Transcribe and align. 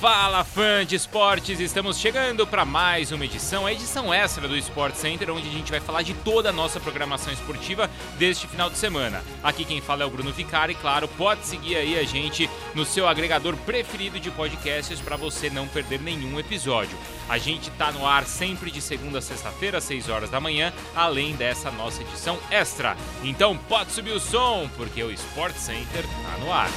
Fala 0.00 0.42
fã 0.44 0.86
de 0.86 0.96
esportes, 0.96 1.60
estamos 1.60 1.98
chegando 1.98 2.46
para 2.46 2.64
mais 2.64 3.12
uma 3.12 3.26
edição, 3.26 3.66
a 3.66 3.72
edição 3.72 4.14
extra 4.14 4.48
do 4.48 4.56
Sport 4.56 4.94
Center, 4.94 5.30
onde 5.30 5.46
a 5.46 5.52
gente 5.52 5.70
vai 5.70 5.78
falar 5.78 6.00
de 6.00 6.14
toda 6.14 6.48
a 6.48 6.52
nossa 6.52 6.80
programação 6.80 7.30
esportiva 7.30 7.90
deste 8.18 8.46
final 8.46 8.70
de 8.70 8.78
semana. 8.78 9.22
Aqui 9.42 9.62
quem 9.62 9.82
fala 9.82 10.02
é 10.02 10.06
o 10.06 10.10
Bruno 10.10 10.32
Vicari, 10.32 10.74
claro, 10.74 11.06
pode 11.06 11.44
seguir 11.44 11.76
aí 11.76 11.98
a 11.98 12.02
gente 12.02 12.48
no 12.74 12.86
seu 12.86 13.06
agregador 13.06 13.54
preferido 13.58 14.18
de 14.18 14.30
podcasts 14.30 14.98
para 15.02 15.16
você 15.16 15.50
não 15.50 15.68
perder 15.68 16.00
nenhum 16.00 16.40
episódio. 16.40 16.96
A 17.28 17.36
gente 17.36 17.70
tá 17.72 17.92
no 17.92 18.06
ar 18.06 18.24
sempre 18.24 18.70
de 18.70 18.80
segunda 18.80 19.18
a 19.18 19.22
sexta-feira, 19.22 19.76
às 19.76 19.84
6 19.84 20.08
horas 20.08 20.30
da 20.30 20.40
manhã, 20.40 20.72
além 20.96 21.36
dessa 21.36 21.70
nossa 21.70 22.00
edição 22.00 22.38
extra. 22.50 22.96
Então 23.22 23.54
pode 23.54 23.92
subir 23.92 24.12
o 24.12 24.18
som, 24.18 24.66
porque 24.78 25.02
o 25.02 25.10
Sport 25.10 25.56
Center 25.56 26.04
tá 26.04 26.38
no 26.38 26.50
ar. 26.50 26.70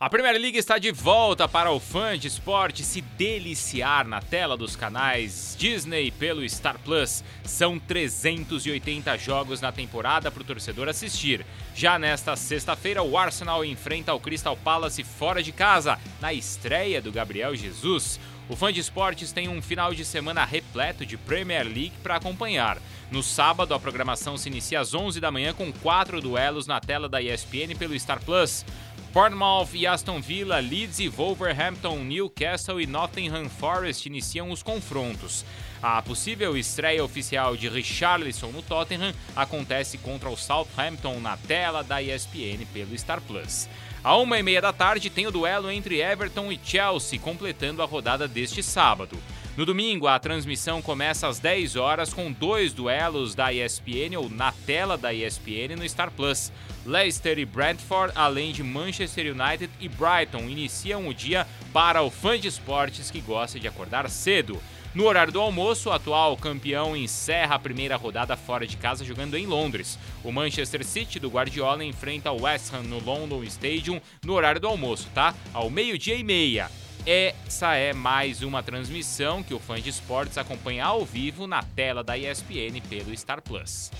A 0.00 0.10
Premier 0.10 0.36
League 0.40 0.58
está 0.58 0.76
de 0.76 0.90
volta 0.90 1.48
para 1.48 1.70
o 1.70 1.78
fã 1.78 2.18
de 2.18 2.26
esporte 2.26 2.82
se 2.82 3.00
deliciar 3.00 4.04
na 4.04 4.20
tela 4.20 4.56
dos 4.56 4.74
canais 4.74 5.54
Disney 5.56 6.10
pelo 6.10 6.46
Star 6.48 6.80
Plus. 6.80 7.22
São 7.44 7.78
380 7.78 9.16
jogos 9.18 9.60
na 9.60 9.70
temporada 9.70 10.32
para 10.32 10.42
o 10.42 10.44
torcedor 10.44 10.88
assistir. 10.88 11.46
Já 11.76 11.96
nesta 11.96 12.34
sexta-feira, 12.34 13.04
o 13.04 13.16
Arsenal 13.16 13.64
enfrenta 13.64 14.12
o 14.12 14.18
Crystal 14.18 14.56
Palace 14.56 15.04
fora 15.04 15.40
de 15.40 15.52
casa, 15.52 15.96
na 16.20 16.32
estreia 16.34 17.00
do 17.00 17.12
Gabriel 17.12 17.54
Jesus. 17.54 18.18
O 18.48 18.56
fã 18.56 18.72
de 18.72 18.80
esportes 18.80 19.32
tem 19.32 19.48
um 19.48 19.62
final 19.62 19.94
de 19.94 20.04
semana 20.04 20.44
repleto 20.44 21.06
de 21.06 21.16
Premier 21.16 21.64
League 21.64 21.94
para 22.02 22.16
acompanhar. 22.16 22.78
No 23.10 23.22
sábado, 23.22 23.72
a 23.72 23.80
programação 23.80 24.36
se 24.36 24.48
inicia 24.48 24.80
às 24.80 24.92
11 24.92 25.18
da 25.20 25.30
manhã 25.30 25.54
com 25.54 25.72
quatro 25.72 26.20
duelos 26.20 26.66
na 26.66 26.80
tela 26.80 27.08
da 27.08 27.22
ESPN 27.22 27.74
pelo 27.78 27.98
Star 27.98 28.20
Plus. 28.20 28.66
Bournemouth 29.14 29.68
e 29.74 29.86
Aston 29.86 30.20
Villa, 30.20 30.58
Leeds 30.58 30.98
e 30.98 31.08
Wolverhampton, 31.08 31.98
Newcastle 31.98 32.82
e 32.82 32.86
Nottingham 32.86 33.48
Forest 33.48 34.06
iniciam 34.06 34.50
os 34.50 34.60
confrontos. 34.60 35.44
A 35.80 36.02
possível 36.02 36.56
estreia 36.56 37.04
oficial 37.04 37.56
de 37.56 37.68
Richarlison 37.68 38.48
no 38.48 38.60
Tottenham 38.60 39.14
acontece 39.36 39.98
contra 39.98 40.28
o 40.28 40.36
Southampton 40.36 41.20
na 41.20 41.36
tela 41.36 41.84
da 41.84 42.02
ESPN 42.02 42.66
pelo 42.72 42.98
Star 42.98 43.20
Plus. 43.20 43.68
À 44.02 44.16
uma 44.16 44.36
e 44.36 44.42
meia 44.42 44.60
da 44.60 44.72
tarde 44.72 45.08
tem 45.08 45.28
o 45.28 45.30
duelo 45.30 45.70
entre 45.70 46.00
Everton 46.00 46.50
e 46.50 46.58
Chelsea, 46.64 47.20
completando 47.20 47.82
a 47.82 47.86
rodada 47.86 48.26
deste 48.26 48.64
sábado. 48.64 49.16
No 49.56 49.64
domingo, 49.64 50.08
a 50.08 50.18
transmissão 50.18 50.82
começa 50.82 51.28
às 51.28 51.38
10 51.38 51.76
horas 51.76 52.12
com 52.12 52.32
dois 52.32 52.72
duelos 52.72 53.36
da 53.36 53.52
ESPN 53.52 54.16
ou 54.18 54.28
na 54.28 54.50
tela 54.50 54.98
da 54.98 55.14
ESPN 55.14 55.76
no 55.78 55.88
Star 55.88 56.10
Plus. 56.10 56.50
Leicester 56.84 57.38
e 57.38 57.44
Brentford, 57.44 58.12
além 58.16 58.52
de 58.52 58.64
Manchester 58.64 59.32
United 59.32 59.70
e 59.78 59.88
Brighton, 59.88 60.48
iniciam 60.48 61.06
o 61.06 61.14
dia 61.14 61.46
para 61.72 62.02
o 62.02 62.10
fã 62.10 62.36
de 62.36 62.48
esportes 62.48 63.12
que 63.12 63.20
gosta 63.20 63.60
de 63.60 63.68
acordar 63.68 64.10
cedo. 64.10 64.60
No 64.92 65.06
horário 65.06 65.32
do 65.32 65.40
almoço, 65.40 65.88
o 65.88 65.92
atual 65.92 66.36
campeão 66.36 66.96
encerra 66.96 67.54
a 67.54 67.58
primeira 67.58 67.94
rodada 67.94 68.36
fora 68.36 68.66
de 68.66 68.76
casa 68.76 69.04
jogando 69.04 69.36
em 69.36 69.46
Londres. 69.46 69.96
O 70.24 70.32
Manchester 70.32 70.84
City 70.84 71.20
do 71.20 71.30
Guardiola 71.30 71.84
enfrenta 71.84 72.32
o 72.32 72.42
West 72.42 72.74
Ham 72.74 72.82
no 72.82 72.98
London 72.98 73.44
Stadium 73.44 74.00
no 74.24 74.32
horário 74.32 74.60
do 74.60 74.66
almoço, 74.66 75.08
tá? 75.14 75.32
Ao 75.52 75.70
meio-dia 75.70 76.16
e 76.16 76.24
meia. 76.24 76.68
Essa 77.06 77.74
é 77.74 77.92
mais 77.92 78.40
uma 78.40 78.62
transmissão 78.62 79.42
que 79.42 79.52
o 79.52 79.58
fã 79.58 79.78
de 79.78 79.90
esportes 79.90 80.38
acompanha 80.38 80.86
ao 80.86 81.04
vivo 81.04 81.46
na 81.46 81.62
tela 81.62 82.02
da 82.02 82.16
ESPN 82.16 82.80
pelo 82.88 83.14
Star 83.14 83.42
Plus. 83.42 83.90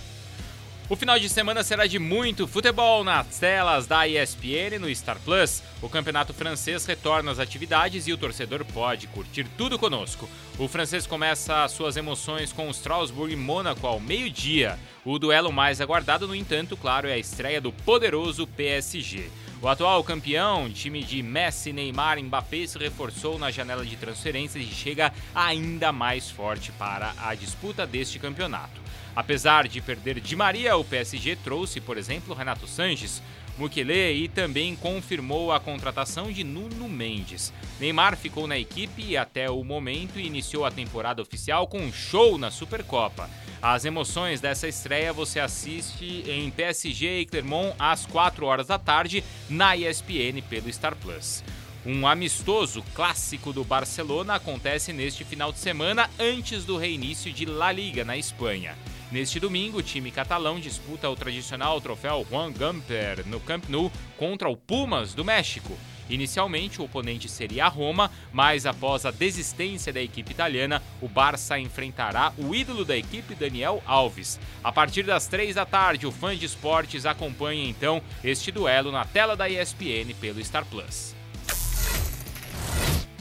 O 0.89 0.97
final 0.97 1.19
de 1.19 1.29
semana 1.29 1.63
será 1.63 1.87
de 1.87 1.99
muito 1.99 2.47
futebol 2.47 3.05
nas 3.05 3.27
telas 3.39 3.87
da 3.87 4.09
ESPN 4.09 4.79
no 4.81 4.95
Star 4.95 5.19
Plus. 5.21 5.63
O 5.83 5.89
campeonato 5.89 6.33
francês 6.33 6.87
retorna 6.87 7.31
às 7.31 7.39
atividades 7.39 8.07
e 8.07 8.13
o 8.15 8.17
torcedor 8.17 8.65
pode 8.65 9.07
curtir 9.09 9.47
tudo 9.59 9.79
conosco. 9.79 10.27
O 10.59 10.67
francês 10.67 11.07
começa 11.07 11.69
suas 11.69 11.99
emoções 11.99 12.55
com 12.55 12.69
o 12.69 12.71
Strasbourg 12.71 13.31
e 13.31 13.37
Mônaco 13.37 13.87
ao 13.87 14.01
meio-dia. 14.01 14.79
O 15.05 15.19
duelo 15.19 15.53
mais 15.53 15.79
aguardado, 15.79 16.27
no 16.27 16.35
entanto, 16.35 16.75
claro, 16.75 17.07
é 17.07 17.13
a 17.13 17.19
estreia 17.19 17.61
do 17.61 17.71
poderoso 17.71 18.47
PSG. 18.47 19.29
O 19.65 19.69
atual 19.69 20.05
campeão, 20.05 20.69
time 20.69 21.03
de 21.03 21.23
Messi, 21.23 21.73
Neymar 21.73 22.19
e 22.19 22.23
Mbappé, 22.23 22.67
se 22.67 22.77
reforçou 22.77 23.39
na 23.39 23.51
janela 23.51 23.83
de 23.83 23.97
transferências 23.97 24.63
e 24.63 24.67
chega 24.71 25.11
ainda 25.35 25.91
mais 25.91 26.29
forte 26.29 26.71
para 26.73 27.15
a 27.17 27.35
disputa 27.35 27.87
deste 27.87 28.19
campeonato. 28.19 28.79
Apesar 29.17 29.67
de 29.67 29.81
perder 29.81 30.21
Di 30.21 30.37
Maria, 30.37 30.77
o 30.77 30.85
PSG 30.85 31.37
trouxe, 31.37 31.81
por 31.81 31.97
exemplo, 31.97 32.35
Renato 32.35 32.67
Sanches, 32.67 33.23
Mukele 33.57 34.13
e 34.13 34.29
também 34.29 34.75
confirmou 34.75 35.53
a 35.53 35.61
contratação 35.61 36.31
de 36.31 36.43
Nuno 36.43 36.89
Mendes. 36.89 37.53
Neymar 37.79 38.17
ficou 38.17 38.47
na 38.47 38.59
equipe 38.59 39.03
e 39.03 39.17
até 39.17 39.49
o 39.49 39.63
momento 39.63 40.19
iniciou 40.19 40.65
a 40.65 40.71
temporada 40.71 41.23
oficial 41.23 41.67
com 41.67 41.79
um 41.79 41.93
show 41.93 42.37
na 42.37 42.51
Supercopa. 42.51 43.31
As 43.63 43.85
emoções 43.85 44.41
dessa 44.41 44.69
estreia 44.69 45.13
você 45.13 45.41
assiste 45.41 46.25
em 46.29 46.51
PSG 46.51 47.21
e 47.21 47.27
Clermont 47.27 47.75
às 47.79 48.05
4 48.07 48.45
horas 48.45 48.67
da 48.67 48.79
tarde 48.79 49.25
na 49.49 49.77
ESPN 49.77 50.43
pelo 50.49 50.71
Star 50.73 50.95
Plus. 50.97 51.43
Um 51.87 52.07
amistoso 52.07 52.83
clássico 52.95 53.53
do 53.53 53.63
Barcelona 53.63 54.35
acontece 54.35 54.93
neste 54.93 55.23
final 55.23 55.53
de 55.53 55.59
semana 55.59 56.09
antes 56.19 56.65
do 56.65 56.79
reinício 56.79 57.33
de 57.33 57.45
La 57.45 57.71
Liga 57.71 58.05
na 58.05 58.17
Espanha. 58.17 58.75
Neste 59.13 59.39
domingo, 59.39 59.79
o 59.79 59.83
time 59.83 60.11
catalão 60.11 60.59
disputa 60.59 61.09
o 61.09 61.15
tradicional 61.15 61.81
troféu 61.81 62.27
Juan 62.29 62.53
Gamper 62.53 63.27
no 63.27 63.39
Camp 63.39 63.65
Nou 63.69 63.93
contra 64.17 64.49
o 64.49 64.57
Pumas 64.57 65.15
do 65.15 65.25
México. 65.25 65.77
Inicialmente, 66.09 66.81
o 66.81 66.85
oponente 66.85 67.29
seria 67.29 67.67
a 67.67 67.69
Roma, 67.69 68.11
mas 68.33 68.67
após 68.67 69.07
a 69.07 69.11
desistência 69.11 69.93
da 69.93 70.03
equipe 70.03 70.33
italiana, 70.33 70.83
o 71.01 71.09
Barça 71.09 71.59
enfrentará 71.59 72.33
o 72.37 72.55
ídolo 72.55 72.85
da 72.85 72.97
equipe, 72.97 73.35
Daniel 73.35 73.83
Alves. 73.87 74.39
A 74.63 74.71
partir 74.71 75.05
das 75.05 75.27
três 75.27 75.55
da 75.55 75.65
tarde, 75.65 76.07
o 76.07 76.13
fã 76.13 76.37
de 76.37 76.45
esportes 76.45 77.07
acompanha 77.07 77.69
então 77.69 78.03
este 78.23 78.51
duelo 78.51 78.93
na 78.93 79.05
tela 79.05 79.37
da 79.37 79.49
ESPN 79.49 80.13
pelo 80.21 80.45
Star 80.45 80.65
Plus. 80.67 81.15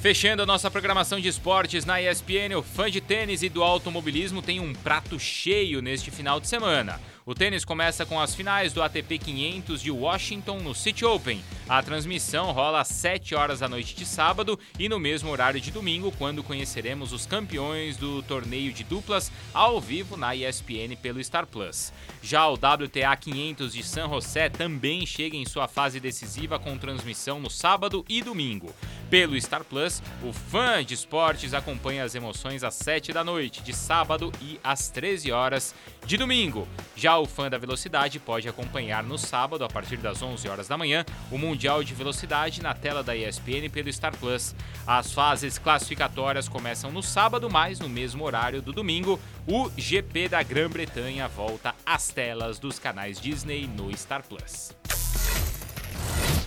Fechando 0.03 0.43
a 0.43 0.45
nossa 0.45 0.69
programação 0.69 1.17
de 1.17 1.29
esportes 1.29 1.85
na 1.85 2.01
ESPN, 2.01 2.57
o 2.57 2.61
fã 2.61 2.91
de 2.91 2.99
tênis 2.99 3.41
e 3.41 3.47
do 3.47 3.63
automobilismo 3.63 4.41
tem 4.41 4.59
um 4.59 4.73
prato 4.73 5.17
cheio 5.17 5.81
neste 5.81 6.11
final 6.11 6.41
de 6.41 6.47
semana. 6.49 6.99
O 7.25 7.33
tênis 7.33 7.63
começa 7.63 8.05
com 8.05 8.19
as 8.19 8.35
finais 8.35 8.73
do 8.73 8.83
ATP 8.83 9.17
500 9.17 9.81
de 9.81 9.89
Washington 9.89 10.59
no 10.59 10.75
City 10.75 11.05
Open. 11.05 11.41
A 11.69 11.81
transmissão 11.81 12.51
rola 12.51 12.81
às 12.81 12.89
7 12.89 13.33
horas 13.33 13.61
da 13.61 13.69
noite 13.69 13.95
de 13.95 14.05
sábado 14.05 14.59
e 14.77 14.89
no 14.89 14.99
mesmo 14.99 15.31
horário 15.31 15.61
de 15.61 15.71
domingo, 15.71 16.11
quando 16.17 16.43
conheceremos 16.43 17.13
os 17.13 17.25
campeões 17.25 17.95
do 17.95 18.21
torneio 18.23 18.73
de 18.73 18.83
duplas 18.83 19.31
ao 19.53 19.79
vivo 19.79 20.17
na 20.17 20.35
ESPN 20.35 20.97
pelo 21.01 21.23
Star 21.23 21.47
Plus. 21.47 21.93
Já 22.21 22.45
o 22.49 22.55
WTA 22.55 23.15
500 23.15 23.73
de 23.73 23.83
San 23.83 24.09
José 24.09 24.49
também 24.49 25.05
chega 25.05 25.37
em 25.37 25.45
sua 25.45 25.69
fase 25.69 26.01
decisiva 26.01 26.59
com 26.59 26.77
transmissão 26.77 27.39
no 27.39 27.49
sábado 27.49 28.03
e 28.09 28.21
domingo. 28.21 28.75
Pelo 29.13 29.39
Star 29.39 29.63
Plus, 29.63 30.01
o 30.23 30.33
fã 30.33 30.83
de 30.83 30.95
esportes 30.95 31.53
acompanha 31.53 32.03
as 32.03 32.15
emoções 32.15 32.63
às 32.63 32.73
7 32.73 33.13
da 33.13 33.23
noite 33.23 33.61
de 33.61 33.71
sábado 33.71 34.31
e 34.41 34.59
às 34.63 34.89
13 34.89 35.31
horas 35.31 35.75
de 36.03 36.17
domingo. 36.17 36.67
Já 36.95 37.19
o 37.19 37.27
fã 37.27 37.47
da 37.47 37.59
velocidade 37.59 38.19
pode 38.19 38.49
acompanhar 38.49 39.03
no 39.03 39.15
sábado, 39.15 39.63
a 39.63 39.69
partir 39.69 39.97
das 39.97 40.19
11 40.19 40.49
horas 40.49 40.67
da 40.67 40.79
manhã, 40.79 41.05
o 41.29 41.37
Mundial 41.37 41.83
de 41.83 41.93
Velocidade 41.93 42.63
na 42.63 42.73
tela 42.73 43.03
da 43.03 43.15
ESPN 43.15 43.69
pelo 43.71 43.93
Star 43.93 44.17
Plus. 44.17 44.55
As 44.87 45.11
fases 45.11 45.59
classificatórias 45.59 46.49
começam 46.49 46.91
no 46.91 47.03
sábado, 47.03 47.47
mas 47.51 47.79
no 47.79 47.87
mesmo 47.87 48.23
horário 48.23 48.63
do 48.63 48.73
domingo, 48.73 49.19
o 49.45 49.69
GP 49.77 50.27
da 50.29 50.41
Grã-Bretanha 50.41 51.27
volta 51.27 51.75
às 51.85 52.07
telas 52.07 52.57
dos 52.57 52.79
canais 52.79 53.21
Disney 53.21 53.67
no 53.67 53.95
Star 53.95 54.23
Plus. 54.27 54.73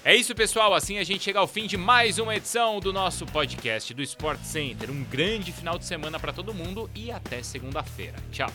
É 0.06 0.14
isso, 0.14 0.37
pessoal. 0.37 0.73
Assim 0.73 0.99
a 0.99 1.05
gente 1.05 1.25
chega 1.25 1.41
ao 1.41 1.49
fim 1.49 1.67
de 1.67 1.76
mais 1.76 2.20
uma 2.20 2.37
edição 2.37 2.79
do 2.79 2.93
nosso 2.93 3.26
podcast 3.26 3.93
do 3.93 4.00
Sport 4.03 4.38
Center. 4.41 4.88
Um 4.88 5.03
grande 5.03 5.50
final 5.50 5.76
de 5.76 5.85
semana 5.85 6.20
para 6.20 6.32
todo 6.32 6.55
mundo 6.55 6.88
e 6.94 7.11
até 7.11 7.43
segunda-feira. 7.43 8.14
Tchau. 8.31 8.49